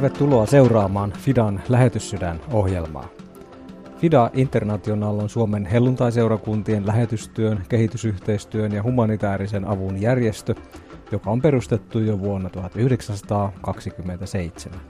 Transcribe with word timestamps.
Tervetuloa 0.00 0.46
seuraamaan 0.46 1.12
Fidan 1.12 1.62
lähetyssydän 1.68 2.40
ohjelmaa. 2.52 3.08
FIDA 3.98 4.30
International 4.34 5.18
on 5.18 5.28
Suomen 5.28 5.66
helluntaiseurakuntien 5.66 6.86
lähetystyön, 6.86 7.64
kehitysyhteistyön 7.68 8.72
ja 8.72 8.82
humanitaarisen 8.82 9.64
avun 9.64 10.00
järjestö, 10.00 10.54
joka 11.12 11.30
on 11.30 11.42
perustettu 11.42 11.98
jo 11.98 12.20
vuonna 12.20 12.50
1927. 12.50 14.80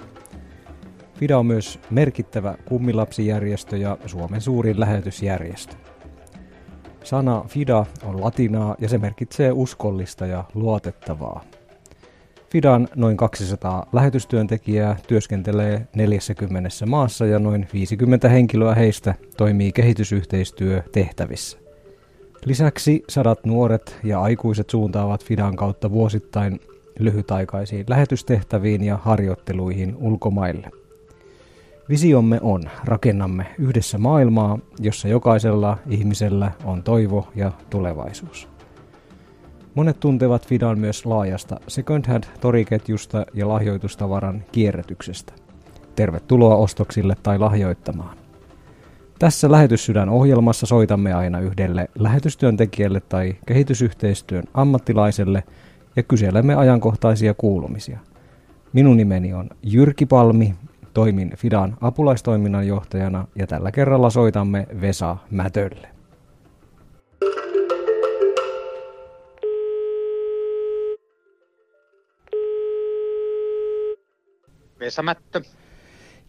FIDA 1.14 1.38
on 1.38 1.46
myös 1.46 1.80
merkittävä 1.90 2.54
kummilapsijärjestö 2.64 3.77
ja 3.77 3.99
Suomen 4.07 4.40
suurin 4.40 4.80
lähetysjärjestö. 4.80 5.77
Sana 7.04 7.44
FIDA 7.49 7.86
on 8.04 8.21
latinaa 8.21 8.77
ja 8.79 8.88
se 8.88 8.99
merkitsee 8.99 9.52
uskollista 9.52 10.27
ja 10.27 10.44
luotettavaa. 10.54 11.44
FIDAN 12.50 12.89
noin 12.96 13.17
200 13.17 13.86
lähetystyöntekijää 13.93 14.96
työskentelee 15.08 15.89
40 15.96 16.68
maassa 16.86 17.27
ja 17.27 17.39
noin 17.39 17.68
50 17.72 18.29
henkilöä 18.29 18.75
heistä 18.75 19.14
toimii 19.36 19.72
kehitysyhteistyötehtävissä. 19.72 21.58
Lisäksi 22.44 23.05
sadat 23.08 23.44
nuoret 23.44 23.99
ja 24.05 24.21
aikuiset 24.21 24.71
suuntaavat 24.71 25.25
FIDAN 25.25 25.57
kautta 25.57 25.91
vuosittain 25.91 26.61
lyhytaikaisiin 26.99 27.85
lähetystehtäviin 27.89 28.85
ja 28.85 28.96
harjoitteluihin 28.96 29.96
ulkomaille. 29.96 30.71
Visiomme 31.89 32.39
on, 32.42 32.62
rakennamme 32.84 33.47
yhdessä 33.58 33.98
maailmaa, 33.98 34.58
jossa 34.80 35.08
jokaisella 35.08 35.78
ihmisellä 35.89 36.50
on 36.64 36.83
toivo 36.83 37.28
ja 37.34 37.52
tulevaisuus. 37.70 38.59
Monet 39.74 40.00
tuntevat 40.00 40.46
Fidan 40.46 40.78
myös 40.78 41.06
laajasta 41.06 41.60
second 41.68 42.06
hand 42.06 42.24
toriketjusta 42.40 43.26
ja 43.34 43.48
lahjoitustavaran 43.48 44.44
kierrätyksestä. 44.52 45.32
Tervetuloa 45.96 46.56
ostoksille 46.56 47.16
tai 47.22 47.38
lahjoittamaan. 47.38 48.16
Tässä 49.18 49.50
Lähetyssydän 49.50 50.08
ohjelmassa 50.08 50.66
soitamme 50.66 51.12
aina 51.12 51.40
yhdelle 51.40 51.88
lähetystyöntekijälle 51.98 53.00
tai 53.00 53.36
kehitysyhteistyön 53.46 54.44
ammattilaiselle 54.54 55.42
ja 55.96 56.02
kyselemme 56.02 56.55
ajankohtaisia 56.55 57.34
kuulumisia. 57.34 57.98
Minun 58.72 58.96
nimeni 58.96 59.32
on 59.32 59.50
Jyrki 59.62 60.06
Palmi, 60.06 60.55
toimin 60.94 61.32
Fidan 61.36 61.77
apulaistoiminnan 61.80 62.66
johtajana 62.66 63.27
ja 63.34 63.46
tällä 63.46 63.72
kerralla 63.72 64.10
soitamme 64.10 64.66
Vesa 64.80 65.16
Mätölle. 65.30 65.99
Vesamättö. 74.81 75.41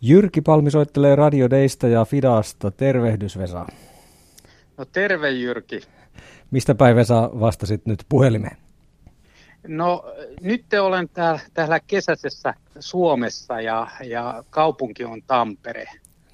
Jyrki 0.01 0.41
Palmi 0.41 0.71
soittelee 0.71 1.15
Radio 1.15 1.49
Deista 1.49 1.87
ja 1.87 2.05
Fidasta. 2.05 2.71
Tervehdys 2.71 3.37
Vesa. 3.37 3.65
No 4.77 4.85
terve 4.85 5.31
Jyrki. 5.31 5.81
Mistä 6.51 6.75
päin 6.75 6.95
Vesa 6.95 7.29
vastasit 7.39 7.85
nyt 7.85 8.05
puhelimeen? 8.09 8.57
No 9.67 10.03
nyt 10.41 10.65
te 10.69 10.79
olen 10.79 11.09
täällä, 11.09 11.39
täällä 11.53 11.79
kesäisessä 11.79 12.53
Suomessa 12.79 13.61
ja, 13.61 13.87
ja 14.03 14.43
kaupunki 14.49 15.03
on 15.03 15.21
Tampere. 15.27 15.85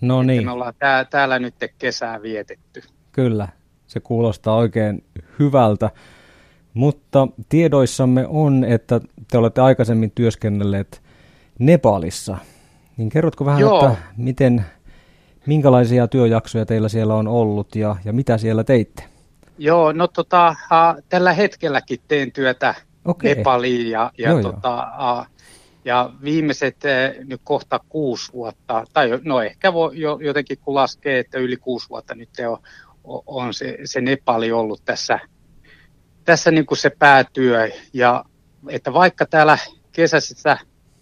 No 0.01 0.23
niin. 0.23 0.45
Me 0.45 0.51
ollaan 0.51 0.73
tää, 0.79 1.05
täällä 1.05 1.39
nyt 1.39 1.55
kesää 1.79 2.21
vietetty. 2.21 2.83
Kyllä, 3.11 3.47
se 3.87 3.99
kuulostaa 3.99 4.55
oikein 4.55 5.03
hyvältä. 5.39 5.89
Mutta 6.73 7.27
tiedoissamme 7.49 8.25
on, 8.27 8.63
että 8.63 9.01
te 9.31 9.37
olette 9.37 9.61
aikaisemmin 9.61 10.11
työskennelleet 10.11 11.01
Nepalissa. 11.59 12.37
Niin 12.97 13.09
kerrotko 13.09 13.45
vähän, 13.45 13.61
Joo. 13.61 13.87
että 13.87 14.01
miten, 14.17 14.65
minkälaisia 15.45 16.07
työjaksoja 16.07 16.65
teillä 16.65 16.89
siellä 16.89 17.15
on 17.15 17.27
ollut 17.27 17.75
ja, 17.75 17.95
ja 18.05 18.13
mitä 18.13 18.37
siellä 18.37 18.63
teitte? 18.63 19.03
Joo, 19.57 19.91
no 19.91 20.07
tota, 20.07 20.49
uh, 20.49 21.03
tällä 21.09 21.33
hetkelläkin 21.33 21.99
teen 22.07 22.31
työtä 22.31 22.75
okay. 23.05 23.35
Nepaliin 23.35 23.89
ja, 23.89 24.11
ja, 24.17 24.29
joo, 24.29 24.41
tota, 24.41 24.87
joo. 24.99 25.19
Uh, 25.19 25.25
ja 25.85 26.09
viimeiset 26.23 26.77
uh, 26.83 27.25
nyt 27.25 27.41
kohta 27.43 27.79
kuusi 27.89 28.33
vuotta, 28.33 28.83
tai 28.93 29.09
no 29.23 29.41
ehkä 29.41 29.73
voi 29.73 29.99
jo, 29.99 30.19
jotenkin 30.21 30.57
kun 30.57 30.75
laskee, 30.75 31.19
että 31.19 31.39
yli 31.39 31.57
kuusi 31.57 31.89
vuotta 31.89 32.15
nyt 32.15 32.29
on, 32.47 32.57
on 33.25 33.53
se, 33.53 33.77
se 33.85 34.01
Nepali 34.01 34.51
ollut 34.51 34.81
tässä, 34.85 35.19
tässä 36.23 36.51
niin 36.51 36.65
kuin 36.65 36.77
se 36.77 36.89
päätyö. 36.89 37.69
Ja 37.93 38.25
että 38.69 38.93
vaikka 38.93 39.25
täällä 39.25 39.57
kesäisissä 39.91 40.57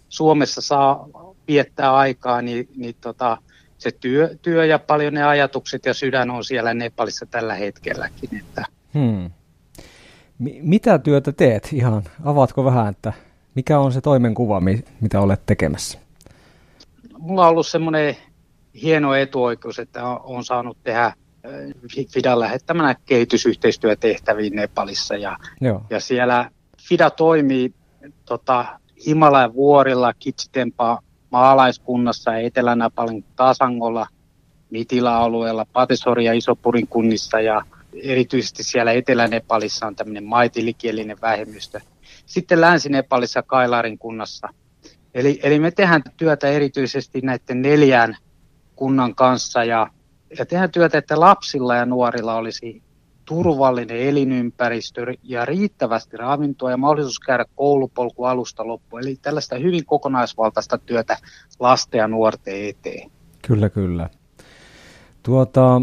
Suomessa 0.08 0.60
saa 0.60 1.08
viettää 1.48 1.96
aikaa, 1.96 2.42
niin, 2.42 2.68
niin 2.76 2.96
tota, 3.00 3.38
se 3.78 3.90
työ, 3.90 4.36
työ 4.42 4.64
ja 4.64 4.78
paljon 4.78 5.14
ne 5.14 5.22
ajatukset 5.22 5.86
ja 5.86 5.94
sydän 5.94 6.30
on 6.30 6.44
siellä 6.44 6.74
Nepalissa 6.74 7.26
tällä 7.26 7.54
hetkelläkin. 7.54 8.36
Että. 8.38 8.64
Hmm. 8.94 9.30
M- 10.38 10.60
mitä 10.62 10.98
työtä 10.98 11.32
teet 11.32 11.68
ihan? 11.72 12.02
Avaatko 12.24 12.64
vähän, 12.64 12.88
että 12.88 13.12
mikä 13.54 13.78
on 13.78 13.92
se 13.92 14.00
toimenkuva, 14.00 14.60
mi- 14.60 14.84
mitä 15.00 15.20
olet 15.20 15.46
tekemässä? 15.46 15.98
Mulla 17.18 17.42
on 17.44 17.50
ollut 17.50 17.66
semmoinen 17.66 18.16
hieno 18.82 19.14
etuoikeus, 19.14 19.78
että 19.78 20.06
on 20.06 20.44
saanut 20.44 20.78
tehdä 20.82 21.12
FIDAn 22.12 22.40
lähettämänä 22.40 22.94
kehitysyhteistyötehtäviin 23.06 24.56
Nepalissa. 24.56 25.16
Ja, 25.16 25.36
Joo. 25.60 25.82
ja 25.90 26.00
siellä 26.00 26.50
FIDA 26.88 27.10
toimii 27.10 27.74
tota, 28.24 28.80
Himalajan 29.06 29.54
vuorilla, 29.54 30.14
Kitsitempaa 30.14 31.00
maalaiskunnassa 31.30 32.32
ja 32.32 32.38
Etelä-Napalin 32.38 33.24
Tasangolla, 33.36 34.06
Mitila-alueella, 34.70 35.66
Patesori 35.72 36.24
ja 36.24 36.32
Isopurin 36.32 36.88
kunnissa 36.88 37.40
ja 37.40 37.62
erityisesti 38.02 38.62
siellä 38.62 38.92
Etelä-Nepalissa 38.92 39.86
on 39.86 39.96
tämmöinen 39.96 40.24
maitilikielinen 40.24 41.16
vähemmistö. 41.22 41.80
Sitten 42.26 42.60
Länsi-Nepalissa 42.60 43.42
Kailarin 43.42 43.98
kunnassa. 43.98 44.48
Eli, 45.14 45.40
eli 45.42 45.58
me 45.58 45.70
tehdään 45.70 46.02
työtä 46.16 46.48
erityisesti 46.48 47.20
näiden 47.20 47.62
neljän 47.62 48.16
kunnan 48.76 49.14
kanssa 49.14 49.64
ja, 49.64 49.90
ja 50.38 50.46
tehdään 50.46 50.70
työtä, 50.70 50.98
että 50.98 51.20
lapsilla 51.20 51.76
ja 51.76 51.86
nuorilla 51.86 52.34
olisi 52.34 52.82
turvallinen 53.26 53.96
elinympäristö 53.96 55.14
ja 55.22 55.44
riittävästi 55.44 56.16
ravintoa 56.16 56.70
ja 56.70 56.76
mahdollisuus 56.76 57.20
käydä 57.20 57.44
koulupolku 57.56 58.24
alusta 58.24 58.66
loppuun. 58.66 59.02
Eli 59.02 59.16
tällaista 59.22 59.58
hyvin 59.58 59.86
kokonaisvaltaista 59.86 60.78
työtä 60.78 61.16
lasten 61.60 61.98
ja 61.98 62.08
nuorten 62.08 62.68
eteen. 62.68 63.10
Kyllä, 63.46 63.70
kyllä. 63.70 64.10
Tuota, 65.22 65.82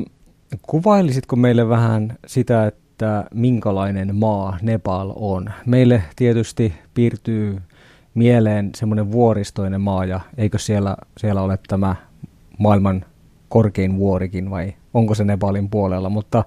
kuvailisitko 0.62 1.36
meille 1.36 1.70
vähän 1.70 2.18
sitä, 2.28 2.68
että 2.68 3.26
minkälainen 3.34 4.16
maa 4.16 4.58
Nepal 4.62 5.14
on? 5.16 5.52
Meille 5.66 6.04
tietysti 6.16 6.74
piirtyy 6.94 7.62
mieleen 8.14 8.70
semmoinen 8.76 9.12
vuoristoinen 9.12 9.82
maa, 9.82 10.06
ja 10.06 10.20
eikö 10.38 10.58
siellä, 10.58 10.98
siellä 11.18 11.42
ole 11.42 11.60
tämä 11.68 11.96
maailman 12.58 13.06
korkein 13.50 13.98
vuorikin, 13.98 14.50
vai 14.50 14.74
onko 14.94 15.16
se 15.16 15.24
Nepalin 15.24 15.70
puolella, 15.70 16.10
mutta 16.10 16.44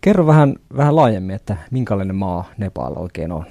Kerro 0.00 0.26
vähän, 0.26 0.56
vähän 0.76 0.96
laajemmin, 0.96 1.36
että 1.36 1.56
minkälainen 1.70 2.16
maa 2.16 2.44
Nepal 2.58 2.92
oikein 2.96 3.32
on. 3.32 3.44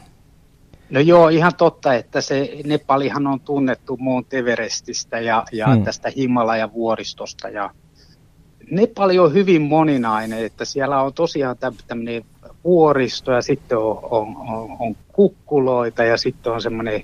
No 0.89 1.00
joo, 1.00 1.29
ihan 1.29 1.56
totta, 1.57 1.94
että 1.94 2.22
se 2.22 2.57
Nepalihan 2.66 3.28
on 3.28 3.39
tunnettu 3.39 3.97
muun 3.97 4.25
Everestistä 4.31 5.19
ja, 5.19 5.45
ja 5.51 5.67
hmm. 5.67 5.84
tästä 5.84 6.11
Himalajan 6.17 6.73
vuoristosta. 6.73 7.50
Ja 7.50 7.69
Nepali 8.72 9.20
on 9.20 9.34
hyvin 9.34 9.61
moninainen, 9.61 10.46
että 10.46 10.66
siellä 10.66 11.02
on 11.02 11.14
tosiaan 11.14 11.55
tämmöinen 11.87 12.25
vuoristo 12.64 13.31
ja 13.31 13.41
sitten 13.41 13.78
on, 13.78 13.99
on, 14.03 14.37
on, 14.37 14.75
on 14.79 14.96
kukkuloita 15.14 16.03
ja 16.03 16.17
sitten 16.17 16.53
on 16.53 16.61
semmoinen 16.61 17.03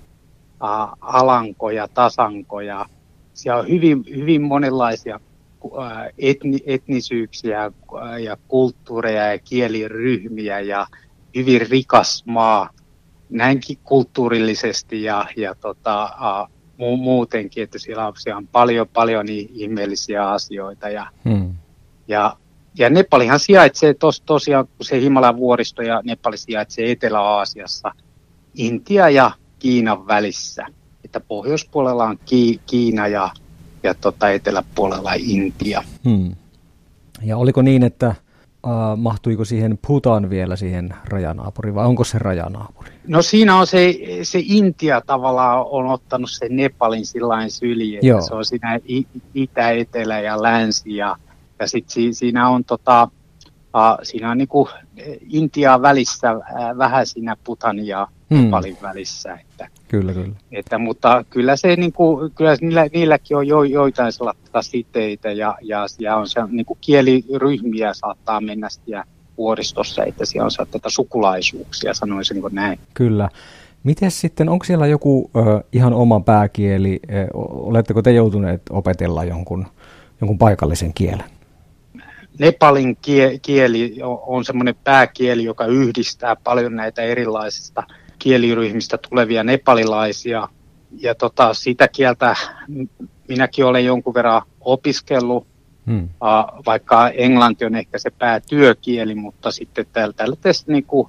alankoja, 1.02 1.88
tasankoja. 1.88 2.86
Siellä 3.34 3.62
on 3.62 3.70
hyvin, 3.70 4.04
hyvin 4.16 4.42
monenlaisia 4.42 5.20
etni, 6.18 6.58
etnisyyksiä 6.66 7.72
ja 8.24 8.38
kulttuureja 8.48 9.32
ja 9.32 9.40
kieliryhmiä 9.40 10.60
ja 10.60 10.88
hyvin 11.36 11.70
rikas 11.70 12.24
maa 12.26 12.70
näinkin 13.30 13.78
kulttuurillisesti 13.84 15.04
ja, 15.04 15.26
ja 15.36 15.56
tota, 15.56 16.10
mu- 16.82 16.98
muutenkin, 16.98 17.64
että 17.64 17.80
siellä 17.80 18.08
on, 18.08 18.14
siellä 18.18 18.38
on 18.38 18.48
paljon, 18.48 18.88
paljon 18.88 19.26
niin 19.26 19.50
ihmeellisiä 19.54 20.30
asioita. 20.30 20.90
Ja, 20.90 21.08
hmm. 21.30 21.56
ja, 22.08 22.38
ja 22.78 22.90
Nepalihan 22.90 23.40
sijaitsee 23.40 23.94
tos, 23.94 24.22
tosiaan, 24.22 24.68
kun 24.68 24.86
se 24.86 25.02
Himalajan 25.02 25.38
vuoristo 25.38 25.82
ja 25.82 26.02
Nepali 26.04 26.38
sijaitsee 26.38 26.92
Etelä-Aasiassa, 26.92 27.92
Intia 28.56 29.10
ja 29.10 29.32
Kiinan 29.60 30.08
välissä. 30.08 30.66
Että 31.06 31.20
pohjoispuolella 31.20 32.04
on 32.04 32.20
Ki- 32.26 32.62
Kiina 32.66 33.08
ja 33.08 33.30
ja 33.84 33.94
tota 33.94 34.30
eteläpuolella 34.30 35.14
Intia. 35.18 35.84
Hmm. 36.10 36.36
Ja 37.24 37.38
oliko 37.38 37.62
niin, 37.62 37.84
että 37.84 38.16
uh, 38.66 38.98
mahtuiko 38.98 39.46
siihen 39.46 39.78
Bhutan 39.88 40.30
vielä 40.30 40.56
siihen 40.56 40.94
rajanaapuriin 41.10 41.76
vai 41.76 41.86
onko 41.86 42.04
se 42.04 42.20
rajanaapuri? 42.20 42.92
No 43.08 43.22
siinä 43.22 43.56
on 43.56 43.68
se, 43.68 44.00
se 44.24 44.40
Intia 44.44 45.02
tavallaan 45.02 45.66
on 45.70 45.86
ottanut 45.86 46.32
sen 46.32 46.56
Nepalin 46.56 47.06
sillain 47.06 47.52
syli, 47.52 47.96
että 47.96 48.08
Joo. 48.08 48.22
se 48.22 48.34
on 48.34 48.46
siinä 48.46 48.80
itä, 49.34 49.72
etelä 49.72 50.20
ja 50.20 50.44
länsi 50.44 50.96
ja, 50.96 51.16
ja 51.60 51.68
sitten 51.68 52.14
siinä 52.14 52.50
on 52.50 52.64
tota, 52.64 53.08
uh, 53.54 54.00
siinä 54.04 54.32
on 54.32 54.38
niinku 54.38 54.70
Intia 55.30 55.82
välissä 55.82 56.34
uh, 56.34 56.44
vähän 56.78 57.08
siinä 57.08 57.36
Bhutanin 57.44 57.88
ja 57.88 58.08
hmm. 58.30 58.44
Nepalin 58.44 58.78
välissä. 58.82 59.34
Että, 59.34 59.68
kyllä, 59.92 60.14
kyllä. 60.14 60.36
Että, 60.52 60.78
mutta 60.78 61.26
kyllä, 61.30 61.56
se, 61.56 61.76
niinku, 61.76 62.32
kyllä 62.36 62.56
niillä, 62.62 62.88
niilläkin 62.94 63.38
on 63.38 63.48
jo, 63.48 63.64
joitain 63.64 64.12
sellaista 64.12 64.62
siteitä 64.62 65.32
ja, 65.32 65.58
ja 65.62 65.88
siellä 65.88 66.18
on 66.18 66.28
se, 66.28 66.42
niinku 66.50 66.78
kieliryhmiä 66.82 67.94
saattaa 67.94 68.42
mennä 68.42 68.70
siellä 68.70 69.04
vuoristossa, 69.38 70.04
että 70.04 70.26
siellä 70.26 70.46
on 70.46 70.68
tätä 70.72 70.90
sukulaisuuksia, 70.90 71.94
sanoisin 71.94 72.36
niin 72.36 72.56
näin. 72.56 72.80
Kyllä. 72.94 73.30
Miten 73.84 74.12
sitten, 74.12 74.50
onko 74.50 74.66
siellä 74.66 74.88
joku 74.88 75.32
ö, 75.36 75.40
ihan 75.74 75.94
oma 75.94 76.20
pääkieli, 76.20 77.00
ö, 77.04 77.28
oletteko 77.34 78.02
te 78.02 78.12
joutuneet 78.12 78.62
opetella 78.70 79.24
jonkun, 79.24 79.68
jonkun 80.22 80.38
paikallisen 80.38 80.94
kielen? 80.94 81.26
Nepalin 82.40 82.98
kieli 83.42 83.98
on 84.04 84.46
semmoinen 84.46 84.76
pääkieli, 84.84 85.44
joka 85.44 85.66
yhdistää 85.66 86.36
paljon 86.36 86.76
näitä 86.76 87.02
erilaisista 87.02 87.84
kieliryhmistä 88.22 88.98
tulevia 89.10 89.44
nepalilaisia. 89.44 90.48
Ja 91.00 91.16
tota, 91.16 91.54
sitä 91.54 91.88
kieltä 91.88 92.36
minäkin 93.28 93.66
olen 93.66 93.86
jonkun 93.86 94.14
verran 94.14 94.42
opiskellut, 94.62 95.48
hmm. 95.88 96.10
vaikka 96.66 97.10
englanti 97.10 97.66
on 97.66 97.76
ehkä 97.76 97.98
se 97.98 98.10
päätyökieli, 98.10 99.16
mutta 99.16 99.52
sitten 99.52 99.86
tällä 99.94 100.36
tästä 100.42 100.72
niin 100.72 100.86
kuin 100.86 101.08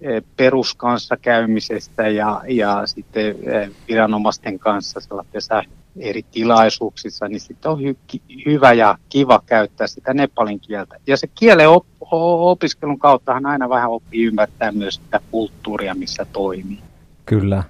e, 0.00 0.20
peruskanssa 0.36 1.16
käymisestä 1.16 2.08
ja, 2.08 2.42
ja 2.48 2.82
sitten 2.86 3.26
e, 3.26 3.70
viranomaisten 3.88 4.58
kanssa 4.58 5.00
sellaisessa 5.00 5.62
eri 6.00 6.22
tilaisuuksissa, 6.22 7.28
niin 7.28 7.40
sitten 7.40 7.70
on 7.70 7.78
hy- 7.78 8.44
hyvä 8.46 8.72
ja 8.72 8.98
kiva 9.08 9.42
käyttää 9.46 9.86
sitä 9.86 10.14
nepalin 10.14 10.60
kieltä. 10.60 10.96
Ja 11.06 11.16
se 11.16 11.26
kielen 11.26 11.68
op- 11.68 11.86
opiskelun 12.10 12.98
kauttahan 12.98 13.46
aina 13.46 13.68
vähän 13.68 13.90
oppii 13.90 14.24
ymmärtää 14.24 14.72
myös 14.72 14.94
sitä 14.94 15.20
kulttuuria, 15.30 15.94
missä 15.94 16.26
toimii. 16.32 16.78
Kyllä. 17.26 17.62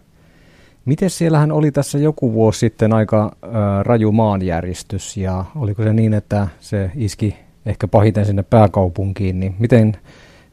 Miten 0.84 1.10
siellähän 1.10 1.52
oli 1.52 1.70
tässä 1.70 1.98
joku 1.98 2.32
vuosi 2.32 2.58
sitten 2.58 2.92
aika 2.92 3.36
äh, 3.44 3.50
raju 3.82 4.12
maanjäristys 4.12 5.16
ja 5.16 5.44
oliko 5.56 5.82
se 5.82 5.92
niin, 5.92 6.14
että 6.14 6.48
se 6.60 6.90
iski 6.96 7.36
ehkä 7.66 7.88
pahiten 7.88 8.26
sinne 8.26 8.42
pääkaupunkiin, 8.42 9.40
niin 9.40 9.54
miten, 9.58 9.96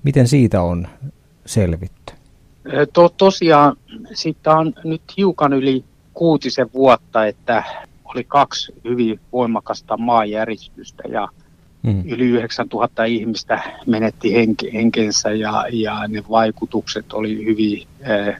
miten 0.03 0.27
siitä 0.27 0.61
on 0.61 0.87
selvitty? 1.45 2.13
To, 2.93 3.09
tosiaan 3.09 3.77
siitä 4.13 4.55
on 4.55 4.73
nyt 4.83 5.01
hiukan 5.17 5.53
yli 5.53 5.83
kuutisen 6.15 6.69
vuotta, 6.73 7.25
että 7.25 7.63
oli 8.05 8.23
kaksi 8.23 8.73
hyvin 8.83 9.19
voimakasta 9.31 9.97
maanjäristystä 9.97 11.03
ja 11.07 11.27
mm. 11.83 12.03
yli 12.05 12.25
9000 12.25 13.03
ihmistä 13.03 13.61
menetti 13.85 14.33
henke, 14.33 14.73
henkensä 14.73 15.31
ja, 15.31 15.65
ja 15.71 16.07
ne 16.07 16.23
vaikutukset 16.29 17.13
oli 17.13 17.45
hyvin 17.45 17.87
eh, 17.99 18.35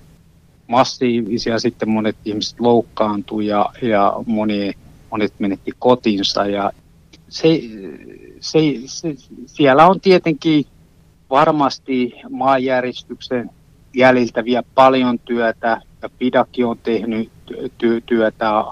massiivisia. 0.68 1.60
Sitten 1.60 1.90
monet 1.90 2.16
ihmiset 2.26 2.60
loukkaantui 2.60 3.48
ja, 3.48 3.70
ja 3.82 4.14
moni, 4.26 4.74
monet 5.12 5.34
menetti 5.40 5.72
kotinsa 5.80 6.46
ja 6.46 6.72
se, 7.30 7.62
se, 8.40 8.60
se, 8.86 9.16
siellä 9.46 9.88
on 9.88 10.02
tietenkin 10.02 10.66
varmasti 11.30 12.14
maanjäristyksen 12.30 13.50
jäljiltä 13.94 14.46
vielä 14.46 14.64
paljon 14.76 15.20
työtä 15.20 15.82
ja 16.06 16.10
Pidaki 16.20 16.64
on 16.64 16.78
tehnyt 16.84 17.32
ty- 17.52 18.02
työtä 18.06 18.64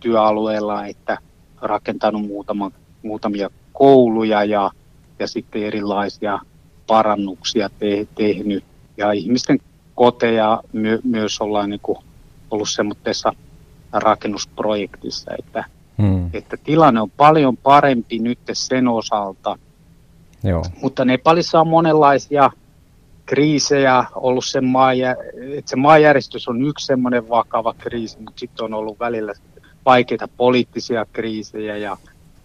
työalueella, 0.00 0.86
että 0.86 1.18
rakentanut 1.62 2.26
muutama, 2.26 2.70
muutamia 3.02 3.50
kouluja 3.72 4.44
ja, 4.44 4.70
ja 5.18 5.26
sitten 5.26 5.62
erilaisia 5.62 6.38
parannuksia 6.86 7.70
te- 7.78 8.06
tehnyt. 8.14 8.64
Ja 8.96 9.12
ihmisten 9.12 9.58
koteja 9.94 10.62
my- 10.72 11.00
myös 11.04 11.40
ollaan 11.40 11.70
niin 11.70 11.80
kuin 11.82 11.98
ollut 12.50 12.68
semmoisessa 12.68 13.32
rakennusprojektissa, 13.92 15.30
että, 15.38 15.64
hmm. 16.02 16.30
että 16.32 16.56
tilanne 16.56 17.00
on 17.00 17.10
paljon 17.10 17.56
parempi 17.56 18.18
nyt 18.18 18.38
sen 18.52 18.88
osalta. 18.88 19.58
Joo. 20.44 20.64
Mutta 20.82 21.04
Nepalissa 21.04 21.60
on 21.60 21.68
monenlaisia 21.68 22.50
kriisejä 23.30 24.04
ollut 24.14 24.44
se, 24.44 24.60
maajä, 24.60 25.16
että 25.56 25.70
se 25.70 25.76
maanjäristys 25.76 26.48
on 26.48 26.66
yksi 26.66 26.86
semmoinen 26.86 27.28
vakava 27.28 27.74
kriisi, 27.78 28.18
mutta 28.18 28.40
sitten 28.40 28.64
on 28.64 28.74
ollut 28.74 29.00
välillä 29.00 29.32
vaikeita 29.86 30.28
poliittisia 30.36 31.06
kriisejä 31.12 31.76
ja, 31.76 31.96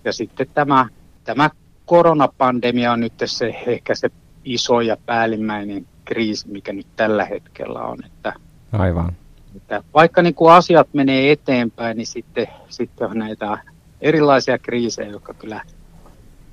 ja 0.04 0.14
sitten 0.14 0.48
tämä, 0.54 0.88
tämä 1.24 1.50
koronapandemia 1.86 2.92
on 2.92 3.00
nyt 3.00 3.14
se, 3.26 3.56
ehkä 3.68 3.96
se 3.96 4.10
iso 4.44 4.82
ja 4.82 4.98
päällimmäinen 5.06 5.88
kriisi, 6.06 6.48
mikä 6.50 6.74
nyt 6.74 6.88
tällä 6.96 7.26
hetkellä 7.26 7.80
on. 7.80 7.98
Että, 8.06 8.34
Aivan. 8.72 9.14
Että 9.56 9.84
vaikka 9.94 10.22
niin 10.22 10.36
kuin 10.36 10.54
asiat 10.54 10.88
menee 10.94 11.32
eteenpäin, 11.32 11.98
niin 11.98 12.08
sitten, 12.08 12.48
sitten 12.70 13.08
on 13.10 13.18
näitä 13.18 13.58
erilaisia 14.02 14.58
kriisejä, 14.58 15.10
jotka 15.10 15.34
kyllä 15.34 15.62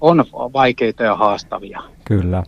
on 0.01 0.25
vaikeita 0.53 1.03
ja 1.03 1.17
haastavia. 1.17 1.83
Kyllä. 2.05 2.43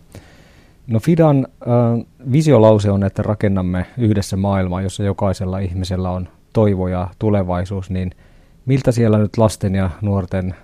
No 0.87 1.01
Fidan 1.01 1.47
äh, 1.63 2.07
visiolause 2.33 2.91
on, 2.91 3.05
että 3.05 3.23
rakennamme 3.23 3.87
yhdessä 3.99 4.37
maailmaa, 4.37 4.83
jossa 4.83 5.03
jokaisella 5.03 5.59
ihmisellä 5.59 6.11
on 6.11 6.29
toivo 6.53 6.89
ja 6.89 7.09
tulevaisuus, 7.19 7.91
niin 7.91 8.11
miltä 8.67 8.93
siellä 8.93 9.19
nyt 9.19 9.37
lasten 9.37 9.75
ja 9.75 9.91
nuorten 10.03 10.55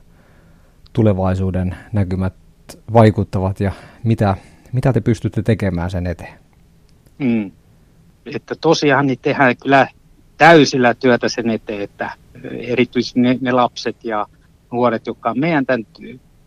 tulevaisuuden 0.93 1.77
näkymät 1.93 2.35
vaikuttavat 2.93 3.61
ja 3.61 3.73
mitä, 4.05 4.37
mitä 4.73 4.93
te 4.93 5.01
pystytte 5.01 5.43
tekemään 5.43 5.91
sen 5.91 6.07
eteen? 6.07 6.39
Mm. 7.19 7.51
Että 8.35 8.55
tosiaan 8.61 9.07
niin 9.07 9.19
tehdään 9.23 9.57
kyllä 9.57 9.89
täysillä 10.39 10.95
työtä 10.95 11.29
sen 11.29 11.51
eteen, 11.51 11.83
että 11.83 12.13
erityisesti 12.59 13.21
ne, 13.21 13.39
ne 13.41 13.53
lapset 13.53 13.97
ja 14.05 14.27
nuoret, 14.73 15.07
jotka 15.07 15.31
on 15.31 15.39
meidän 15.39 15.67
tämän 15.67 15.87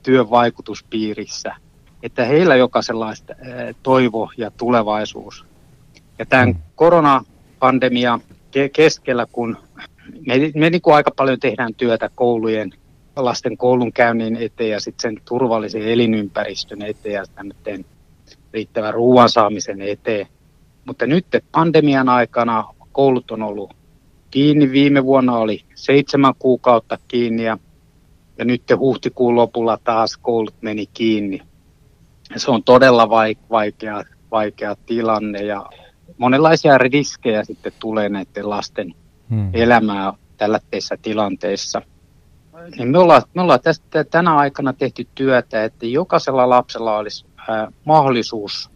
työn 0.03 0.29
vaikutuspiirissä– 0.29 1.55
että 2.03 2.25
heillä 2.25 2.55
jokaisella 2.55 3.07
on 3.07 3.15
toivo 3.83 4.31
ja 4.37 4.51
tulevaisuus. 4.51 5.45
Ja 6.19 6.25
tämän 6.25 6.49
mm. 6.49 6.55
koronapandemia 6.75 8.19
keskellä, 8.73 9.25
kun 9.31 9.57
me, 10.27 10.51
me 10.55 10.69
niin 10.69 10.81
kuin 10.81 10.95
aika 10.95 11.11
paljon 11.17 11.39
tehdään 11.39 11.75
työtä 11.75 12.09
koulujen, 12.15 12.71
lasten 13.15 13.57
koulunkäynnin 13.57 14.35
eteen 14.35 14.69
ja 14.69 14.79
sitten 14.79 15.01
sen 15.01 15.21
turvallisen 15.25 15.81
elinympäristön 15.81 16.81
eteen 16.81 17.13
ja 17.13 17.23
tämmöisen 17.35 17.85
riittävän 18.53 18.93
ruoan 18.93 19.29
saamisen 19.29 19.81
eteen. 19.81 20.27
Mutta 20.85 21.05
nyt 21.05 21.25
pandemian 21.51 22.09
aikana 22.09 22.63
koulut 22.91 23.31
on 23.31 23.43
ollut 23.43 23.73
kiinni. 24.31 24.71
Viime 24.71 25.05
vuonna 25.05 25.37
oli 25.37 25.63
seitsemän 25.75 26.33
kuukautta 26.39 26.97
kiinni 27.07 27.43
ja, 27.43 27.57
ja 28.37 28.45
nyt 28.45 28.63
huhtikuun 28.77 29.35
lopulla 29.35 29.77
taas 29.83 30.17
koulut 30.17 30.55
meni 30.61 30.85
kiinni 30.93 31.41
se 32.35 32.51
on 32.51 32.63
todella 32.63 33.09
vaikea, 33.49 34.03
vaikea 34.31 34.75
tilanne 34.85 35.39
ja 35.39 35.65
monenlaisia 36.17 36.77
riskejä 36.77 37.43
sitten 37.43 37.73
tulee 37.79 38.09
näiden 38.09 38.49
lasten 38.49 38.95
hmm. 39.29 39.49
elämää 39.53 40.13
tällaisessa 40.37 40.97
tilanteessa. 41.01 41.81
Niin 42.77 42.87
me 42.87 42.97
ollaan, 42.97 43.21
me 43.33 43.41
ollaan 43.41 43.59
tästä, 43.63 44.03
tänä 44.03 44.35
aikana 44.35 44.73
tehty 44.73 45.07
työtä, 45.15 45.63
että 45.63 45.85
jokaisella 45.85 46.49
lapsella 46.49 46.97
olisi 46.97 47.25
ää, 47.47 47.71
mahdollisuus 47.85 48.69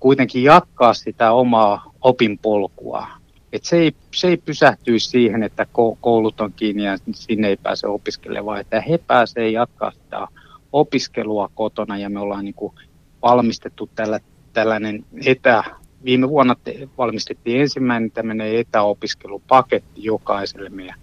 kuitenkin 0.00 0.42
jatkaa 0.42 0.94
sitä 0.94 1.32
omaa 1.32 1.92
opinpolkua. 2.00 3.06
Et 3.52 3.64
se, 3.64 3.76
ei, 3.76 3.92
se 4.14 4.28
ei 4.28 4.36
pysähtyisi 4.36 5.08
siihen, 5.08 5.42
että 5.42 5.66
koulut 6.00 6.40
on 6.40 6.52
kiinni 6.52 6.84
ja 6.84 6.98
sinne 7.14 7.48
ei 7.48 7.56
pääse 7.56 7.86
opiskelemaan, 7.86 8.60
että 8.60 8.80
he 8.80 8.98
pääsevät 8.98 9.52
jatkaa 9.52 9.90
sitä 9.90 10.28
opiskelua 10.80 11.50
kotona 11.54 11.98
ja 11.98 12.10
me 12.10 12.20
ollaan 12.20 12.44
niin 12.44 12.54
kuin 12.54 12.72
valmistettu 13.22 13.90
tällä, 13.94 14.20
tällainen 14.52 15.04
etä, 15.24 15.64
viime 16.04 16.28
vuonna 16.28 16.56
te, 16.64 16.88
valmistettiin 16.98 17.60
ensimmäinen 17.60 18.10
tämmöinen 18.10 18.56
etäopiskelupaketti 18.56 20.04
jokaiselle 20.04 20.68
meidän 20.68 21.00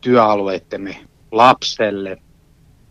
työalueittemme 0.00 0.96
lapselle. 1.30 2.18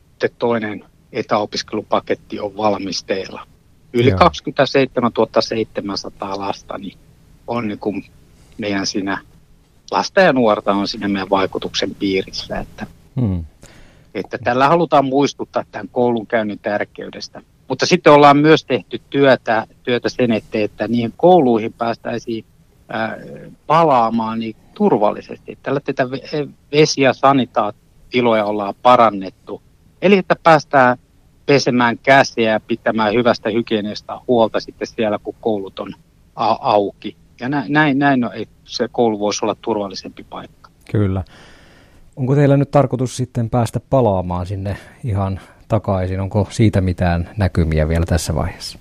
Sitten 0.09 0.29
toinen 0.39 0.85
etäopiskelupaketti 1.11 2.39
on 2.39 2.57
valmisteilla. 2.57 3.47
Yli 3.93 4.09
Joo. 4.09 4.19
27 4.19 5.11
700 5.39 6.39
lasta 6.39 6.77
niin 6.77 6.97
on 7.47 7.67
niin 7.67 7.79
kuin 7.79 8.05
meidän 8.57 8.87
siinä, 8.87 9.21
lasta 9.91 10.21
ja 10.21 10.33
nuorta 10.33 10.73
on 10.73 10.87
siinä 10.87 11.07
meidän 11.07 11.29
vaikutuksen 11.29 11.95
piirissä. 11.95 12.59
Että 12.59 12.87
hmm. 13.21 13.45
Että 14.13 14.37
tällä 14.43 14.67
halutaan 14.67 15.05
muistuttaa 15.05 15.63
tämän 15.71 15.89
koulunkäynnin 15.91 16.59
tärkeydestä. 16.59 17.41
mutta 17.67 17.85
sitten 17.85 18.13
ollaan 18.13 18.37
myös 18.37 18.65
tehty 18.65 19.01
työtä, 19.09 19.67
työtä 19.83 20.09
sen 20.09 20.31
eteen, 20.31 20.65
että 20.65 20.87
niihin 20.87 21.13
kouluihin 21.17 21.73
päästäisiin 21.73 22.45
ää, 22.89 23.17
palaamaan 23.67 24.39
niin 24.39 24.55
turvallisesti. 24.73 25.57
Tällä 25.63 25.79
tätä 25.79 26.09
vesi- 26.71 27.01
ja 27.01 27.13
sanitaatiloja 27.13 28.45
ollaan 28.45 28.73
parannettu. 28.81 29.61
Eli 30.01 30.17
että 30.17 30.35
päästään 30.43 30.97
pesemään 31.45 31.97
käsiä 31.97 32.51
ja 32.51 32.59
pitämään 32.59 33.13
hyvästä 33.13 33.49
hygieniasta 33.49 34.21
huolta 34.27 34.59
sitten 34.59 34.87
siellä, 34.87 35.19
kun 35.23 35.35
koulut 35.41 35.79
on 35.79 35.93
auki. 36.59 37.15
Ja 37.39 37.49
näin, 37.49 37.73
näin, 37.73 37.99
näin 37.99 38.29
että 38.33 38.55
se 38.63 38.87
koulu 38.91 39.19
voisi 39.19 39.45
olla 39.45 39.55
turvallisempi 39.61 40.23
paikka. 40.23 40.69
Kyllä. 40.91 41.23
Onko 42.15 42.35
teillä 42.35 42.57
nyt 42.57 42.71
tarkoitus 42.71 43.17
sitten 43.17 43.49
päästä 43.49 43.79
palaamaan 43.89 44.45
sinne 44.45 44.77
ihan 45.03 45.39
takaisin? 45.67 46.19
Onko 46.19 46.47
siitä 46.51 46.81
mitään 46.81 47.29
näkymiä 47.37 47.87
vielä 47.87 48.05
tässä 48.05 48.35
vaiheessa? 48.35 48.79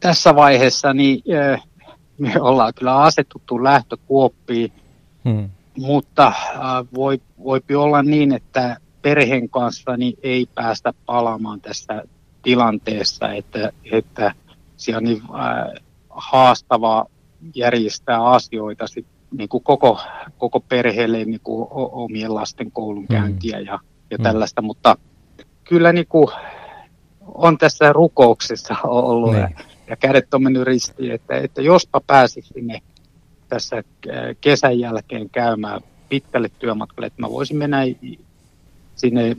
Tässä 0.00 0.34
vaiheessa 0.34 0.92
niin, 0.94 1.22
me 2.18 2.40
ollaan 2.40 2.72
kyllä 2.74 2.96
asetuttu 2.96 3.64
lähtökuoppiin, 3.64 4.72
hmm. 5.24 5.50
mutta 5.76 6.32
voi, 6.94 7.20
voi 7.44 7.60
olla 7.76 8.02
niin, 8.02 8.32
että 8.32 8.76
perheen 9.02 9.48
kanssa 9.48 9.96
niin 9.96 10.18
ei 10.22 10.46
päästä 10.54 10.92
palaamaan 11.06 11.60
tässä 11.60 12.02
tilanteessa, 12.42 13.32
että, 13.32 13.70
että 13.92 14.34
siellä 14.76 14.98
on 14.98 15.04
niin 15.04 15.22
haastavaa 16.10 17.06
järjestää 17.54 18.24
asioita 18.24 18.86
sit, 18.86 19.06
niin 19.38 19.48
kuin 19.48 19.64
koko, 19.64 20.00
koko 20.38 20.60
perheelle 20.60 21.24
niin 21.24 21.40
kuin 21.44 21.68
omien 21.70 22.34
lasten 22.34 22.70
koulunkäyntiä 22.70 23.58
mm. 23.58 23.66
ja, 23.66 23.78
ja 24.10 24.18
mm. 24.18 24.22
tällaista, 24.22 24.62
mutta 24.62 24.96
kyllä 25.64 25.92
niin 25.92 26.06
kuin 26.06 26.28
on 27.34 27.58
tässä 27.58 27.92
rukouksessa 27.92 28.76
ollut 28.84 29.32
niin. 29.32 29.40
ja, 29.40 29.48
ja 29.88 29.96
kädet 29.96 30.34
on 30.34 30.42
mennyt 30.42 30.62
ristiin, 30.62 31.10
että, 31.10 31.36
että 31.36 31.62
jospa 31.62 32.00
pääsisi 32.06 32.48
sinne 32.54 32.82
tässä 33.48 33.82
kesän 34.40 34.78
jälkeen 34.78 35.30
käymään 35.30 35.80
pitkälle 36.08 36.50
työmatkalle, 36.58 37.06
että 37.06 37.22
mä 37.22 37.30
voisin 37.30 37.56
mennä 37.56 37.78
sinne 38.94 39.36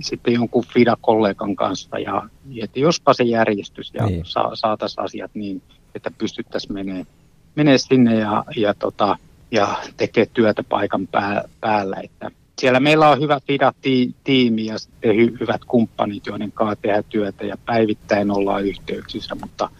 sitten 0.00 0.34
jonkun 0.34 0.64
FIDA-kollegan 0.74 1.56
kanssa 1.56 1.98
ja 1.98 2.28
että 2.62 2.78
jospa 2.80 3.14
se 3.14 3.24
järjestys 3.24 3.94
ja 3.94 4.06
niin. 4.06 4.24
sa, 4.24 4.50
saataisiin 4.54 5.04
asiat 5.04 5.30
niin, 5.34 5.62
että 5.94 6.10
pystyttäisiin 6.18 6.72
menemään 6.72 7.06
menee 7.54 7.78
sinne 7.78 8.14
ja, 8.14 8.44
ja, 8.56 8.74
tota, 8.74 9.18
ja 9.54 9.76
tekee 9.96 10.26
työtä 10.26 10.62
paikan 10.62 11.06
pää, 11.06 11.44
päällä. 11.60 11.96
Että 12.04 12.30
siellä 12.60 12.80
meillä 12.80 13.08
on 13.08 13.20
hyvä 13.20 13.40
FIDA-tiimi 13.46 14.66
ja 14.66 14.74
hy, 15.06 15.36
hyvät 15.40 15.64
kumppanit, 15.64 16.26
joiden 16.26 16.52
kanssa 16.52 16.82
tehdään 16.82 17.04
työtä 17.08 17.44
ja 17.44 17.56
päivittäin 17.66 18.30
ollaan 18.30 18.64
yhteyksissä, 18.64 19.34
mutta, 19.34 19.70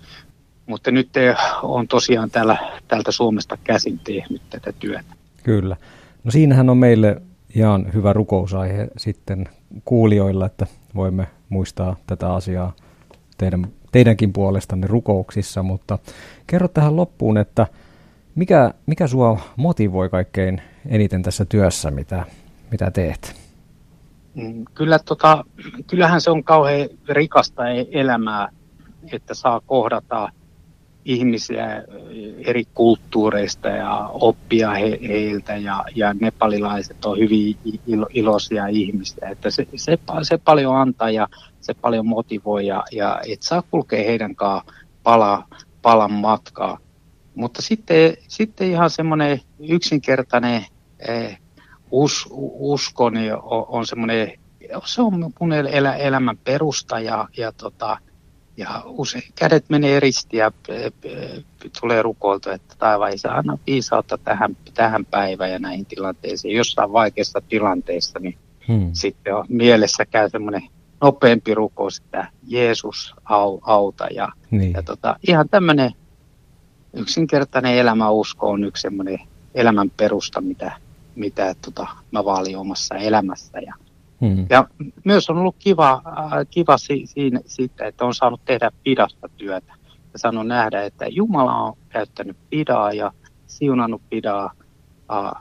mutta 0.67 0.91
nyt 0.91 1.09
on 1.63 1.89
tosiaan 1.89 2.31
täällä, 2.31 2.57
täältä 2.89 3.13
Suomesta 3.13 3.59
käsin 3.65 3.99
tehnyt 3.99 4.43
tätä 4.51 4.73
työtä. 4.73 5.15
Kyllä. 5.43 5.77
No 6.25 6.31
siinähän 6.31 6.71
on 6.71 6.77
meille 6.77 7.23
ihan 7.55 7.93
hyvä 7.95 8.13
rukousaihe 8.13 8.89
sitten 8.97 9.49
kuulijoilla, 9.85 10.47
että 10.47 10.67
voimme 10.95 11.27
muistaa 11.49 11.97
tätä 12.07 12.35
asiaa 12.35 12.73
teidän, 13.39 13.67
teidänkin 13.93 14.33
puolestanne 14.33 14.87
rukouksissa, 14.87 15.63
mutta 15.63 15.99
kerro 16.47 16.69
tähän 16.69 16.97
loppuun, 16.97 17.39
että 17.39 17.67
mikä, 18.35 18.75
mikä 18.87 19.07
sua 19.07 19.41
motivoi 19.57 20.09
kaikkein 20.09 20.63
eniten 20.87 21.23
tässä 21.23 21.45
työssä, 21.45 21.91
mitä, 21.91 22.25
mitä 22.71 22.91
teet? 22.91 23.35
Mm, 24.35 24.65
kyllä, 24.75 24.99
tota, 24.99 25.45
kyllähän 25.87 26.21
se 26.21 26.31
on 26.31 26.45
kauhean 26.45 26.89
rikasta 27.09 27.69
e-, 27.69 27.87
elämää, 27.91 28.49
että 29.13 29.35
saa 29.35 29.61
kohdata 29.67 30.29
ihmisiä 31.05 31.85
eri 32.39 32.65
kulttuureista 32.75 33.69
ja 33.69 34.11
oppia 34.13 34.71
he, 34.71 34.99
heiltä 35.09 35.57
ja, 35.57 35.85
ja 35.95 36.15
nepalilaiset 36.21 37.05
on 37.05 37.19
hyvin 37.19 37.57
ilo, 37.87 38.07
iloisia 38.11 38.67
ihmisiä. 38.67 39.29
Että 39.29 39.51
se, 39.51 39.67
se, 39.77 39.99
se 40.23 40.39
paljon 40.39 40.77
antaa 40.77 41.11
ja 41.11 41.29
se 41.61 41.75
paljon 41.75 42.07
motivoi 42.07 42.67
ja, 42.67 42.85
ja 42.93 43.21
et 43.29 43.43
saa 43.43 43.63
kulkea 43.71 44.05
heidän 44.05 44.37
kanssaan 44.37 44.75
pala, 45.03 45.45
palan 45.83 46.13
matkaa. 46.13 46.79
Mutta 47.35 47.63
sitten, 47.63 48.17
sitten 48.29 48.71
ihan 48.71 48.91
semmoinen 48.91 49.41
yksinkertainen 49.69 50.67
eh, 51.09 51.39
us, 51.91 52.29
usko 52.59 53.11
niin 53.11 53.35
on, 53.35 53.65
on 53.69 53.87
semmoinen, 53.87 54.33
se 54.85 55.03
on 55.03 55.33
mun 55.41 55.53
elä, 55.53 55.97
elämän 55.97 56.39
perusta 56.45 57.01
ja, 57.01 57.29
ja 57.37 57.53
tota, 57.53 57.99
ja 58.57 58.83
usein 58.87 59.25
kädet 59.35 59.65
menee 59.69 60.01
risti 60.01 60.37
ja 60.37 60.53
tulee 61.81 62.03
rukoiltu, 62.03 62.51
että 62.51 62.75
taivaan 62.79 63.15
isä 63.15 63.33
anna 63.33 63.59
viisautta 63.67 64.19
tähän, 64.19 64.57
tähän 64.75 65.05
päivään 65.05 65.51
ja 65.51 65.59
näihin 65.59 65.87
tilanteisiin. 65.87 66.57
Jossain 66.57 66.93
vaikeassa 66.93 67.43
tilanteessa, 67.49 68.19
niin 68.19 68.39
hmm. 68.69 68.91
sitten 68.93 69.37
on 69.37 69.45
mielessä 69.49 70.07
käy 70.07 70.31
semmoinen 70.31 70.63
nopeampi 71.01 71.55
rukous, 71.55 71.99
että 71.99 72.29
Jeesus 72.47 73.15
au, 73.25 73.59
auta. 73.63 74.07
Ja, 74.07 74.29
niin. 74.51 74.73
ja 74.73 74.83
tota, 74.83 75.17
ihan 75.29 75.49
tämmöinen 75.49 75.91
yksinkertainen 76.97 77.75
elämäusko 77.75 78.51
on 78.51 78.65
yksi 78.65 78.81
semmoinen 78.81 79.19
elämän 79.55 79.91
perusta, 79.91 80.41
mitä, 80.41 80.73
mitä 81.15 81.55
tota, 81.65 81.87
mä 82.13 82.25
vaalin 82.25 82.59
omassa 82.59 82.95
elämässä. 82.95 83.59
Ja 83.59 83.75
Mm. 84.21 84.47
Ja 84.51 84.69
myös 85.05 85.31
on 85.31 85.39
ollut 85.39 85.57
kiva, 85.59 86.03
äh, 86.07 86.47
kiva 86.51 86.79
si, 86.79 87.07
siinä, 87.07 87.41
siitä, 87.47 87.87
että 87.87 88.05
on 88.05 88.15
saanut 88.15 88.41
tehdä 88.45 88.71
pidasta 88.85 89.29
työtä. 89.37 89.75
Ja 90.13 90.19
saanut 90.19 90.47
nähdä, 90.47 90.83
että 90.83 91.07
Jumala 91.09 91.55
on 91.55 91.77
käyttänyt 91.89 92.37
pidaa 92.51 92.93
ja 92.93 93.13
siunannut 93.47 94.03
pidaa, 94.11 94.53
äh, 95.13 95.33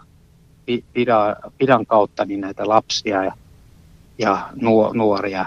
pida, 0.93 1.35
pidan 1.57 1.85
kautta 1.85 2.25
niin 2.25 2.41
näitä 2.41 2.67
lapsia 2.69 3.23
ja, 3.23 3.33
ja 4.17 4.49
nuoria 4.93 5.45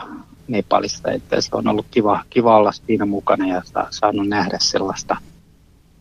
Nepalista. 0.48 1.10
Että 1.10 1.40
se 1.40 1.48
on 1.52 1.68
ollut 1.68 1.86
kiva, 1.90 2.22
kiva 2.30 2.56
olla 2.56 2.72
siinä 2.72 3.06
mukana 3.06 3.46
ja 3.46 3.62
sa, 3.64 3.86
saanut 3.90 4.28
nähdä 4.28 4.58
sellaista, 4.60 5.16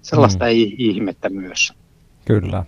sellaista 0.06 0.46
mm. 0.46 0.52
ihmettä 0.78 1.30
myös. 1.30 1.74
Kyllä. 2.26 2.66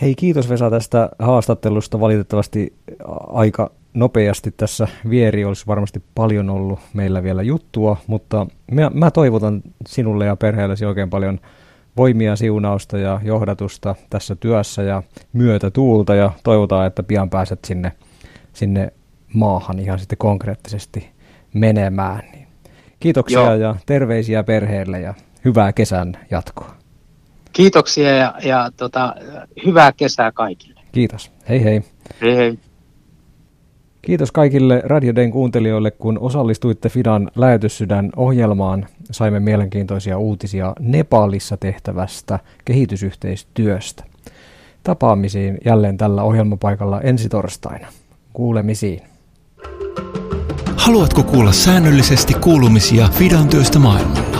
Hei, 0.00 0.14
kiitos 0.14 0.48
Vesa 0.48 0.70
tästä 0.70 1.08
haastattelusta. 1.18 2.00
Valitettavasti 2.00 2.72
aika 3.28 3.70
nopeasti 3.94 4.50
tässä 4.56 4.88
vieri 5.10 5.44
olisi 5.44 5.66
varmasti 5.66 6.02
paljon 6.14 6.50
ollut 6.50 6.78
meillä 6.92 7.22
vielä 7.22 7.42
juttua, 7.42 7.96
mutta 8.06 8.46
mä, 8.72 8.90
mä 8.94 9.10
toivotan 9.10 9.62
sinulle 9.86 10.26
ja 10.26 10.36
perheellesi 10.36 10.84
oikein 10.84 11.10
paljon 11.10 11.40
voimia, 11.96 12.36
siunausta 12.36 12.98
ja 12.98 13.20
johdatusta 13.24 13.94
tässä 14.10 14.36
työssä 14.36 14.82
ja 14.82 15.02
myötätuulta 15.32 16.14
ja 16.14 16.32
toivotaan, 16.44 16.86
että 16.86 17.02
pian 17.02 17.30
pääset 17.30 17.64
sinne, 17.64 17.92
sinne 18.52 18.92
maahan 19.34 19.78
ihan 19.78 19.98
sitten 19.98 20.18
konkreettisesti 20.18 21.10
menemään. 21.54 22.22
Kiitoksia 23.00 23.40
Joo. 23.40 23.54
ja 23.54 23.76
terveisiä 23.86 24.44
perheelle 24.44 25.00
ja 25.00 25.14
hyvää 25.44 25.72
kesän 25.72 26.18
jatkoa. 26.30 26.74
Kiitoksia 27.52 28.16
ja, 28.16 28.34
ja 28.42 28.70
tota, 28.76 29.14
hyvää 29.66 29.92
kesää 29.92 30.32
kaikille. 30.32 30.80
Kiitos. 30.92 31.32
Hei 31.48 31.64
hei. 31.64 31.82
Hei 32.20 32.36
hei. 32.36 32.58
Kiitos 34.02 34.32
kaikille 34.32 34.82
Radio 34.84 35.14
Dayn 35.14 35.30
kuuntelijoille, 35.30 35.90
kun 35.90 36.18
osallistuitte 36.18 36.88
Fidan 36.88 37.30
lähetyssydän 37.36 38.10
ohjelmaan. 38.16 38.86
Saimme 39.10 39.40
mielenkiintoisia 39.40 40.18
uutisia 40.18 40.72
Nepalissa 40.80 41.56
tehtävästä 41.56 42.38
kehitysyhteistyöstä. 42.64 44.04
Tapaamisiin 44.82 45.58
jälleen 45.64 45.96
tällä 45.96 46.22
ohjelmapaikalla 46.22 47.00
ensi 47.00 47.28
torstaina. 47.28 47.86
Kuulemisiin. 48.32 49.02
Haluatko 50.76 51.22
kuulla 51.22 51.52
säännöllisesti 51.52 52.34
kuulumisia 52.34 53.08
Fidan 53.08 53.48
työstä 53.48 53.78
maailmalla? 53.78 54.37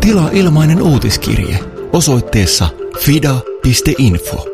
Tilaa 0.00 0.30
ilmainen 0.32 0.82
uutiskirje 0.82 1.58
osoitteessa 1.92 2.68
fida.info. 3.00 4.49